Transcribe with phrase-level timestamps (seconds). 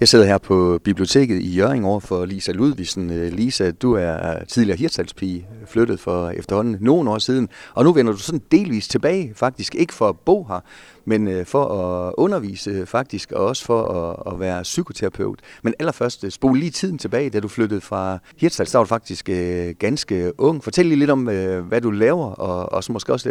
[0.00, 3.10] Jeg sidder her på biblioteket i Jøring over for Lisa Ludvigsen.
[3.10, 8.12] Øh, Lisa, du er tidligere hirtsalspige, flyttet for efterhånden nogle år siden, og nu vender
[8.12, 10.60] du sådan delvis tilbage, faktisk ikke for at bo her,
[11.04, 15.38] men øh, for at undervise øh, faktisk, og også for at, at være psykoterapeut.
[15.62, 18.88] Men allerførst, spol spole lige tiden tilbage, da du flyttede fra Hirtshals, der var du
[18.88, 19.30] faktisk
[19.78, 20.64] ganske ung.
[20.64, 21.22] Fortæl lige lidt om,
[21.68, 23.28] hvad du laver, og, og så måske også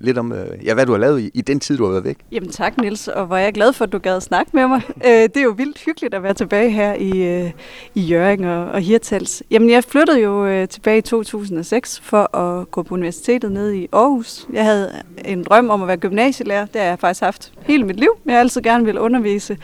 [0.00, 0.34] lidt om,
[0.64, 2.18] ja, hvad du har lavet i, i den tid, du har været væk.
[2.32, 4.68] Jamen tak, Nils, og hvor er jeg glad for, at du gad at snakke med
[4.68, 4.82] mig.
[5.34, 7.50] det er jo vildt hyggeligt at være tilbage her i, øh,
[7.94, 9.42] i Jøring og, og Hirtals.
[9.50, 13.88] Jamen, jeg flyttede jo øh, tilbage i 2006 for at gå på universitetet nede i
[13.92, 14.46] Aarhus.
[14.52, 14.92] Jeg havde
[15.24, 16.66] en drøm om at være gymnasielærer.
[16.66, 18.10] Det har jeg faktisk haft hele mit liv.
[18.26, 19.58] Jeg har altid gerne ville undervise.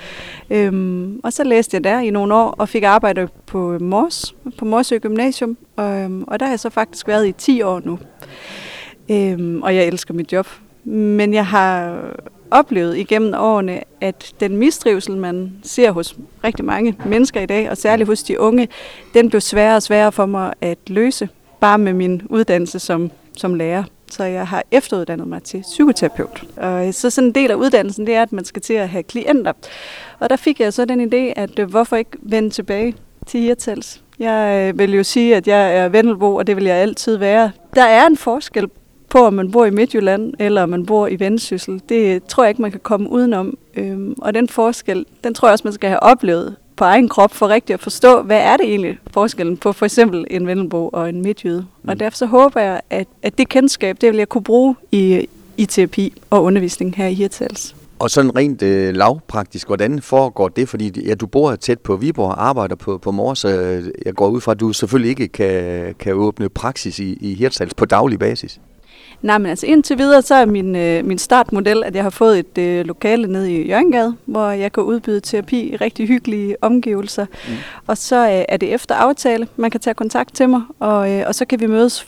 [0.50, 4.64] Øhm, og så læste jeg der i nogle år og fik arbejde på Mors, på
[4.64, 5.56] Morsø Gymnasium.
[5.76, 7.98] Og, øhm, og der har jeg så faktisk været i 10 år nu.
[9.10, 10.46] Øhm, og jeg elsker mit job.
[10.84, 12.02] Men jeg har
[12.50, 17.76] oplevet igennem årene, at den mistrivsel, man ser hos rigtig mange mennesker i dag, og
[17.76, 18.68] særligt hos de unge,
[19.14, 21.28] den blev sværere og sværere for mig at løse,
[21.60, 23.84] bare med min uddannelse som, som lærer.
[24.10, 26.44] Så jeg har efteruddannet mig til psykoterapeut.
[26.56, 29.02] Og så sådan en del af uddannelsen, det er, at man skal til at have
[29.02, 29.52] klienter.
[30.18, 32.94] Og der fik jeg så den idé, at øh, hvorfor ikke vende tilbage
[33.26, 34.02] til Hirtals?
[34.18, 37.50] Jeg øh, vil jo sige, at jeg er Vendelbo, og det vil jeg altid være.
[37.74, 38.68] Der er en forskel
[39.16, 41.82] på, om man bor i Midtjylland, eller om man bor i Vendsyssel.
[41.88, 43.58] Det tror jeg ikke, man kan komme udenom.
[43.76, 47.34] Øhm, og den forskel, den tror jeg også, man skal have oplevet på egen krop
[47.34, 51.08] for rigtigt at forstå, hvad er det egentlig forskellen på for eksempel en Vendelbo og
[51.08, 51.66] en Midtjyde.
[51.82, 51.88] Mm.
[51.88, 55.28] Og derfor så håber jeg, at, at det kendskab, det vil jeg kunne bruge i,
[55.56, 57.76] i terapi og undervisning her i Hirtals.
[57.98, 60.68] Og sådan rent øh, lavpraktisk, hvordan foregår det?
[60.68, 63.48] Fordi ja, du bor tæt på Viborg og arbejder på, på Mors, så
[64.04, 67.74] jeg går ud fra, at du selvfølgelig ikke kan, kan åbne praksis i, i Hirtshals
[67.74, 68.60] på daglig basis.
[69.22, 72.38] Nej, men altså indtil videre, så er min, øh, min startmodel, at jeg har fået
[72.38, 77.26] et øh, lokale nede i Jørgengade, hvor jeg kan udbyde terapi i rigtig hyggelige omgivelser.
[77.48, 77.54] Mm.
[77.86, 79.48] Og så øh, er det efter aftale.
[79.56, 82.06] Man kan tage kontakt til mig, og, øh, og så kan vi mødes.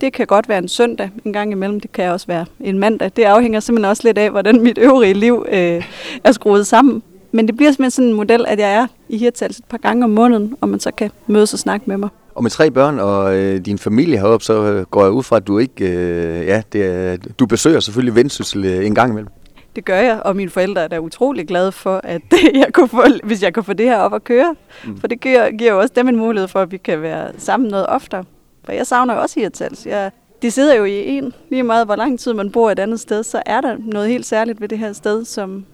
[0.00, 1.80] Det kan godt være en søndag en gang imellem.
[1.80, 3.10] Det kan også være en mandag.
[3.16, 5.84] Det afhænger simpelthen også lidt af, hvordan mit øvrige liv øh,
[6.24, 7.02] er skruet sammen.
[7.32, 10.04] Men det bliver simpelthen sådan en model, at jeg er i Hirtals et par gange
[10.04, 12.08] om måneden, og man så kan mødes og snakke med mig.
[12.34, 15.36] Og med tre børn og øh, din familie heroppe, så øh, går jeg ud fra,
[15.36, 19.30] at du ikke, øh, ja, det er, du besøger selvfølgelig Vendsyssel øh, en gang imellem.
[19.76, 22.22] Det gør jeg, og mine forældre er da utrolig glade for, at
[22.54, 24.54] jeg kunne få, hvis jeg kan få det her op at køre.
[24.84, 25.00] Mm.
[25.00, 27.70] For det giver, giver jo også dem en mulighed for, at vi kan være sammen
[27.70, 28.24] noget oftere.
[28.64, 29.86] For jeg savner jo også Hirtals.
[29.86, 30.10] Jeg,
[30.42, 33.22] de sidder jo i en, lige meget hvor lang tid man bor et andet sted,
[33.22, 35.64] så er der noget helt særligt ved det her sted, som,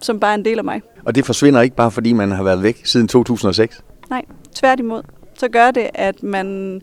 [0.00, 0.82] som bare er en del af mig.
[1.04, 3.84] Og det forsvinder ikke bare, fordi man har været væk siden 2006?
[4.10, 4.22] Nej,
[4.54, 5.02] tværtimod
[5.38, 6.80] så gør det, at man...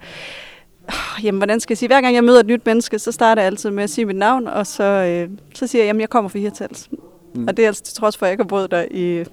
[1.24, 1.90] Jamen, hvordan skal jeg sige?
[1.90, 4.16] Hver gang jeg møder et nyt menneske, så starter jeg altid med at sige mit
[4.16, 6.90] navn, og så, øh, så siger jeg, jamen, jeg kommer fra Hirtals.
[7.36, 7.48] Mm.
[7.48, 9.24] Og det er altså til trods for, at jeg ikke har boet der i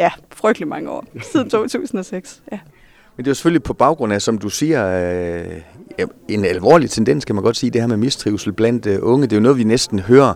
[0.00, 2.42] ja, frygtelig mange år, siden 2006.
[2.52, 2.58] Ja.
[3.16, 4.86] Men det er jo selvfølgelig på baggrund af, som du siger,
[5.98, 9.26] øh, en alvorlig tendens, kan man godt sige, det her med mistrivsel blandt øh, unge.
[9.26, 10.34] Det er jo noget, vi næsten hører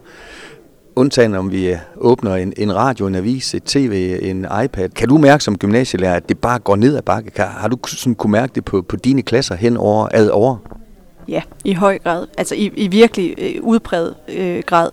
[0.96, 4.88] undtagen om vi åbner en, en radio, en avis, et tv, en iPad.
[4.88, 7.30] Kan du mærke som gymnasielærer, at det bare går ned ad bakke?
[7.30, 10.56] Kan, har du sådan kunne mærke det på, på dine klasser hen over, ad over?
[11.28, 12.26] Ja, i høj grad.
[12.38, 14.90] Altså i, i virkelig øh, udpræget øh, grad.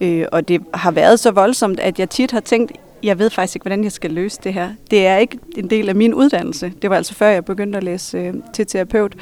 [0.00, 0.06] Mm.
[0.06, 3.56] Øh, og det har været så voldsomt, at jeg tit har tænkt, jeg ved faktisk
[3.56, 4.70] ikke, hvordan jeg skal løse det her.
[4.90, 6.72] Det er ikke en del af min uddannelse.
[6.82, 9.14] Det var altså før, jeg begyndte at læse øh, til terapeut.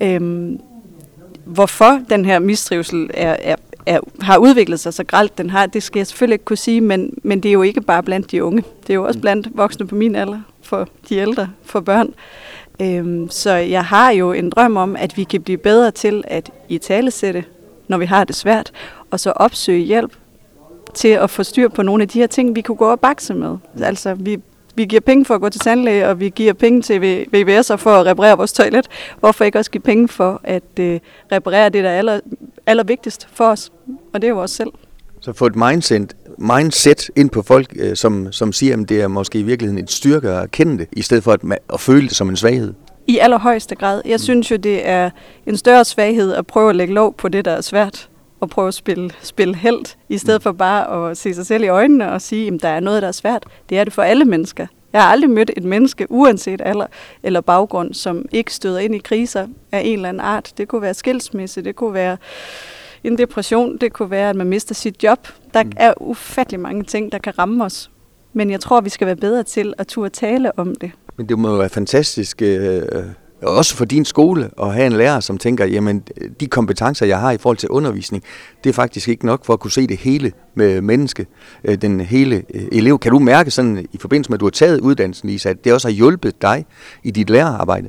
[0.00, 0.50] Øh,
[1.44, 5.82] hvorfor den her mistrivsel er, er, er, har udviklet sig så gralt, den har, det
[5.82, 8.44] skal jeg selvfølgelig ikke kunne sige, men, men det er jo ikke bare blandt de
[8.44, 8.64] unge.
[8.82, 9.20] Det er jo også mm.
[9.20, 12.14] blandt voksne på min alder, for de ældre, for børn.
[12.82, 16.50] Øhm, så jeg har jo en drøm om, at vi kan blive bedre til at
[16.68, 17.44] i talesætte,
[17.88, 18.72] når vi har det svært,
[19.10, 20.12] og så opsøge hjælp
[20.94, 23.34] til at få styr på nogle af de her ting, vi kunne gå og bakse
[23.34, 23.56] med.
[23.82, 24.38] Altså, vi
[24.74, 27.90] vi giver penge for at gå til tandlæge, og vi giver penge til VVS'er for
[27.90, 28.86] at reparere vores toilet.
[29.20, 31.00] Hvorfor ikke også give penge for at øh,
[31.32, 32.20] reparere det, der er aller,
[32.66, 33.72] allervigtigst for os?
[34.12, 34.70] Og det er jo os selv.
[35.20, 39.08] Så få et mindset, mindset ind på folk, øh, som, som siger, at det er
[39.08, 41.40] måske i virkeligheden et styrke at kende det, i stedet for at,
[41.72, 42.74] at føle det som en svaghed.
[43.06, 44.02] I allerhøjeste grad.
[44.04, 44.18] Jeg mm.
[44.18, 45.10] synes jo, det er
[45.46, 48.08] en større svaghed at prøve at lægge lov på det, der er svært
[48.44, 51.68] at prøve at spille, spille held, i stedet for bare at se sig selv i
[51.68, 53.44] øjnene og sige, at der er noget, der er svært.
[53.68, 54.66] Det er det for alle mennesker.
[54.92, 56.86] Jeg har aldrig mødt et menneske, uanset alder
[57.22, 60.52] eller baggrund, som ikke støder ind i kriser af en eller anden art.
[60.58, 62.16] Det kunne være skilsmisse, det kunne være
[63.04, 65.28] en depression, det kunne være, at man mister sit job.
[65.54, 65.72] Der mm.
[65.76, 67.90] er ufattelig mange ting, der kan ramme os.
[68.32, 70.90] Men jeg tror, vi skal være bedre til at turde tale om det.
[71.16, 72.82] Men det må være fantastisk øh,
[73.44, 76.02] også for din skole at have en lærer, som tænker, jamen
[76.40, 78.24] de kompetencer, jeg har i forhold til undervisning,
[78.64, 81.26] det er faktisk ikke nok for at kunne se det hele med menneske,
[81.64, 82.98] øh, den hele øh, elev.
[82.98, 85.72] Kan du mærke sådan i forbindelse med, at du har taget uddannelsen, Lisa, at det
[85.72, 86.66] også har hjulpet dig
[87.02, 87.88] i dit lærerarbejde?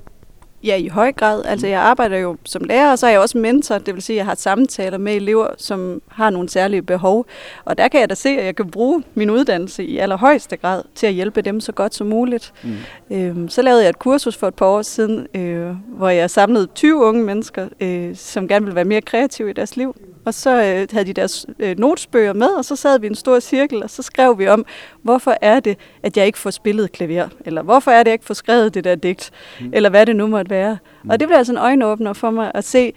[0.66, 1.46] Ja, i høj grad.
[1.46, 3.78] Altså, jeg arbejder jo som lærer, og så er jeg også mentor.
[3.78, 7.26] Det vil sige, at jeg har samtaler med elever, som har nogle særlige behov.
[7.66, 10.82] Og der kan jeg da se, at jeg kan bruge min uddannelse i allerhøjeste grad
[10.96, 12.54] til at hjælpe dem så godt som muligt.
[12.64, 13.16] Mm.
[13.18, 16.68] Øhm, så lavede jeg et kursus for et par år siden, øh, hvor jeg samlede
[16.76, 19.96] 20 unge mennesker, øh, som gerne ville være mere kreative i deres liv.
[20.26, 23.16] Og så øh, havde de deres øh, notesbøger med, og så sad vi i en
[23.16, 24.66] stor cirkel, og så skrev vi om,
[25.02, 27.28] hvorfor er det, at jeg ikke får spillet klaver?
[27.46, 29.32] Eller hvorfor er det, jeg ikke får skrevet det der digt?
[29.62, 29.70] Mm.
[29.74, 30.78] Eller hvad det nu måtte være.
[31.04, 31.10] Mm.
[31.10, 32.94] Og det blev altså en øjenåbner for mig at se,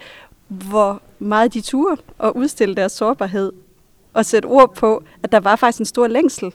[0.47, 3.51] hvor meget de turde at udstille deres sårbarhed.
[4.13, 6.53] Og sætte ord på, at der var faktisk en stor længsel.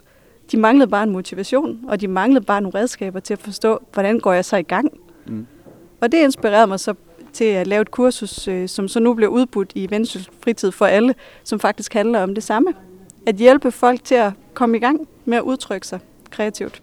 [0.52, 4.18] De manglede bare en motivation, og de manglede bare nogle redskaber til at forstå, hvordan
[4.18, 4.92] går jeg så i gang?
[5.26, 5.46] Mm.
[6.00, 6.94] Og det inspirerede mig så
[7.34, 10.86] til at lave et kursus, øh, som så nu bliver udbudt i Vendsyssel Fritid for
[10.86, 11.14] alle,
[11.44, 12.74] som faktisk handler om det samme.
[13.26, 15.98] At hjælpe folk til at komme i gang med at udtrykke sig
[16.30, 16.82] kreativt.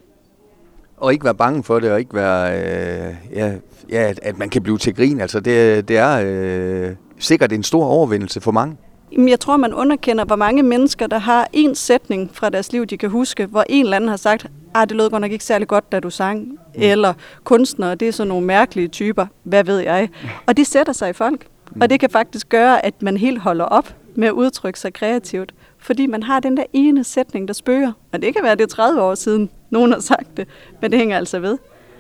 [0.97, 3.53] Og ikke være bange for det, og ikke være, øh, ja,
[3.89, 5.21] ja, at, at man kan blive til grin.
[5.21, 8.77] Altså det, det er øh, sikkert en stor overvindelse for mange.
[9.17, 12.97] Jeg tror, man underkender, hvor mange mennesker, der har en sætning fra deres liv, de
[12.97, 15.67] kan huske, hvor en eller anden har sagt, ah, det lød godt nok ikke særlig
[15.67, 16.41] godt, da du sang.
[16.41, 16.57] Mm.
[16.73, 17.13] Eller
[17.43, 20.09] kunstnere, det er sådan nogle mærkelige typer, hvad ved jeg.
[20.45, 21.47] Og de sætter sig i folk.
[21.75, 21.81] Mm.
[21.81, 25.53] Og det kan faktisk gøre, at man helt holder op med at udtrykke sig kreativt.
[25.77, 27.91] Fordi man har den der ene sætning, der spørger.
[28.11, 30.47] Og det kan være, det er 30 år siden, nogen har sagt det.
[30.81, 31.57] Men det hænger altså ved.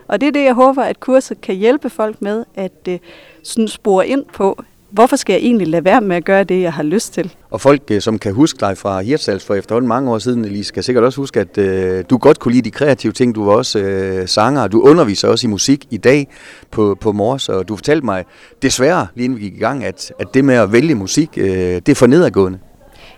[0.07, 2.95] Og det er det, jeg håber, at kurset kan hjælpe folk med at uh,
[3.43, 6.73] sådan spore ind på, hvorfor skal jeg egentlig lade være med at gøre det, jeg
[6.73, 7.33] har lyst til?
[7.49, 10.67] Og folk, øh, som kan huske dig fra Hirtshals for efterhånden mange år siden, Elise,
[10.67, 13.35] skal sikkert også huske, at øh, du godt kunne lide de kreative ting.
[13.35, 16.27] Du var også øh, sanger, du underviser også i musik i dag
[16.71, 18.25] på, på Mors, og du fortalte mig
[18.61, 21.45] desværre, lige inden vi gik i gang, at, at det med at vælge musik, øh,
[21.47, 22.59] det er for nedadgående.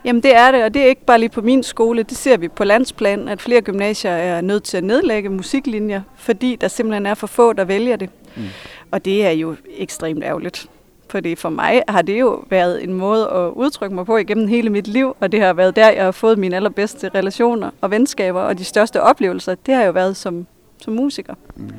[0.06, 2.04] Jamen det er det, og det er ikke bare lige på min skole.
[2.04, 6.58] Det ser vi på landsplan, at flere gymnasier er nødt til at nedlægge musiklinjer, fordi
[6.62, 8.10] der simpelthen er for få, der vælger det.
[8.36, 8.44] Mm.
[8.92, 10.70] Og det er jo ekstremt ærgerligt.
[11.14, 14.70] Fordi for mig har det jo været en måde at udtrykke mig på igennem hele
[14.70, 18.42] mit liv, og det har været der, jeg har fået mine allerbedste relationer og venskaber,
[18.42, 21.34] og de største oplevelser, det har jo været som, som musiker.
[21.56, 21.72] Mm.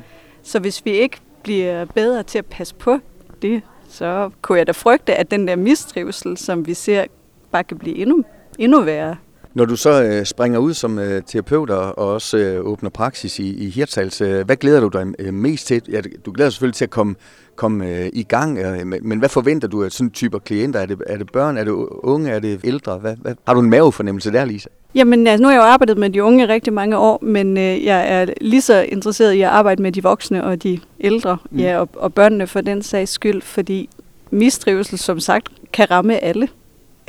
[0.43, 2.99] Så hvis vi ikke bliver bedre til at passe på
[3.41, 7.05] det, så kunne jeg da frygte, at den der mistrivsel, som vi ser,
[7.51, 8.23] bare kan blive endnu,
[8.59, 9.15] endnu værre.
[9.55, 13.65] Når du så øh, springer ud som øh, terapeut og også øh, åbner praksis i,
[13.65, 15.81] i Hirtshals, øh, hvad glæder du dig øh, mest til?
[15.91, 17.15] Ja, du glæder dig selvfølgelig til at komme,
[17.55, 20.79] komme øh, i gang, øh, men hvad forventer du af sådan typer klienter?
[20.79, 22.97] Er det, er det børn, er det unge, er det ældre?
[22.97, 23.35] Hvad, hvad?
[23.47, 24.69] Har du en mavefornemmelse der, Lisa?
[24.95, 27.85] Jamen, altså, nu har jeg jo arbejdet med de unge rigtig mange år, men øh,
[27.85, 31.59] jeg er lige så interesseret i at arbejde med de voksne og de ældre, mm.
[31.59, 33.89] ja, og, og børnene for den sags skyld, fordi
[34.31, 36.47] mistrivsel, som sagt, kan ramme alle.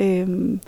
[0.01, 0.59] Øhm,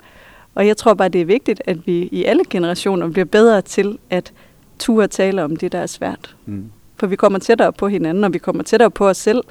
[0.54, 3.98] og jeg tror bare, det er vigtigt, at vi i alle generationer bliver bedre til
[4.10, 4.32] at
[4.78, 6.36] ture tale om det, der er svært.
[6.46, 6.64] Mm.
[6.96, 9.42] For vi kommer tættere på hinanden, og vi kommer tættere på os selv,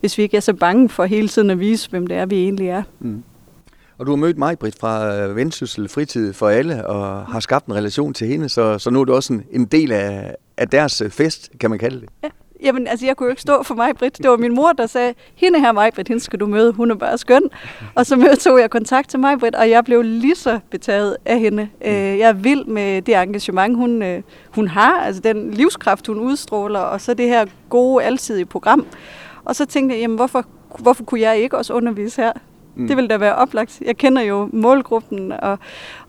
[0.00, 2.36] hvis vi ikke er så bange for hele tiden at vise, hvem det er, vi
[2.36, 2.82] egentlig er.
[3.00, 3.22] Mm.
[3.98, 7.66] Og du har mødt mig, Britt, fra øh, Vendsyssel Fritid for alle, og har skabt
[7.66, 10.68] en relation til hende, så, så nu er du også en, en del af, af
[10.68, 12.08] deres øh, fest, kan man kalde det.
[12.24, 12.28] Ja.
[12.62, 14.18] Jamen, altså, jeg kunne jo ikke stå for mig, Britt.
[14.18, 16.72] Det var min mor, der sagde, hende her, mig, Britt, hende skal du møde.
[16.72, 17.42] Hun er bare skøn.
[17.94, 21.16] Og så mødte tog jeg kontakt til mig, Britt, og jeg blev lige så betaget
[21.24, 21.62] af hende.
[21.80, 21.90] Mm.
[21.90, 26.18] Øh, jeg er vild med det engagement, hun, øh, hun har, altså den livskraft, hun
[26.18, 28.86] udstråler, og så det her gode, alsidige program.
[29.44, 30.44] Og så tænkte jeg, jamen, hvorfor,
[30.78, 32.32] hvorfor kunne jeg ikke også undervise her?
[32.78, 32.88] Mm.
[32.88, 33.80] Det vil da være oplagt.
[33.86, 35.58] Jeg kender jo målgruppen, og,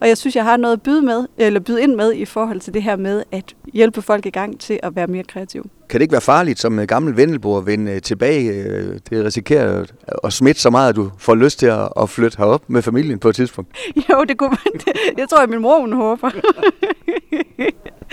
[0.00, 2.60] og jeg synes, jeg har noget at byde, med, eller byde ind med i forhold
[2.60, 5.64] til det her med at hjælpe folk i gang til at være mere kreative.
[5.88, 8.52] Kan det ikke være farligt som øh, gammel vendelbo at vende øh, tilbage?
[8.52, 9.84] Øh, det risikerer
[10.24, 11.66] at smitte så meget, at du får lyst til
[12.00, 13.76] at flytte herop med familien på et tidspunkt.
[14.10, 14.80] Jo, det kunne man.
[15.16, 16.30] Det, tror jeg, min mor hun håber.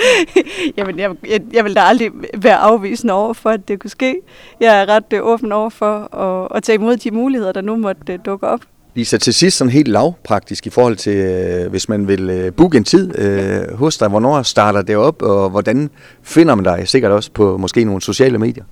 [0.78, 4.16] Jamen, jeg, jeg, jeg vil da aldrig være afvisende over for, at det kunne ske.
[4.60, 7.76] Jeg er ret øh, åben over for at, at tage imod de muligheder, der nu
[7.76, 8.60] måtte øh, dukke op.
[8.96, 12.78] Lisa, til sidst sådan helt lavpraktisk i forhold til, øh, hvis man vil øh, booke
[12.78, 15.90] en tid øh, hos dig, hvornår starter det op, og hvordan
[16.24, 18.64] finder man dig sikkert også på måske nogle sociale medier?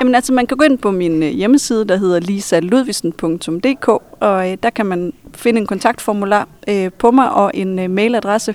[0.00, 3.88] Jamen altså, man kan gå ind på min øh, hjemmeside, der hedder lisaludvisen.dk,
[4.20, 8.54] og øh, der kan man finde en kontaktformular øh, på mig og en øh, mailadresse.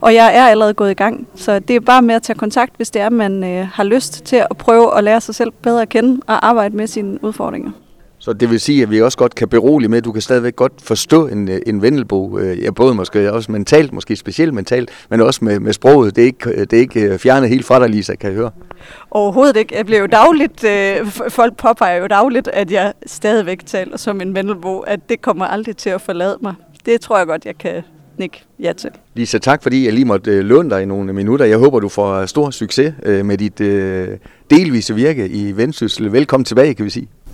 [0.00, 2.76] Og jeg er allerede gået i gang, så det er bare med at tage kontakt,
[2.76, 5.82] hvis det er, man øh, har lyst til at prøve at lære sig selv bedre
[5.82, 7.70] at kende og arbejde med sine udfordringer.
[8.26, 10.56] Så det vil sige, at vi også godt kan berolige med, at du kan stadigvæk
[10.56, 14.90] godt forstå en, øh, en vendelbo, øh, ja, både måske også mentalt, måske specielt mentalt,
[15.10, 16.16] men også med, med sproget.
[16.16, 18.50] Det er, ikke, det er ikke fjernet helt fra dig, Lisa, kan jeg høre.
[19.10, 19.76] Overhovedet ikke.
[19.76, 24.34] Jeg bliver jo dagligt, øh, folk påpeger jo dagligt, at jeg stadigvæk taler som en
[24.34, 26.54] vendelbo, at det kommer aldrig til at forlade mig.
[26.86, 27.82] Det tror jeg godt, jeg kan
[28.18, 28.90] nikke ja til.
[29.14, 31.44] Lisa, tak fordi jeg lige måtte øh, låne dig i nogle minutter.
[31.44, 34.08] Jeg håber, du får stor succes øh, med dit øh,
[34.50, 36.12] delvise virke i Vendsyssel.
[36.12, 37.08] Velkommen tilbage, kan vi sige.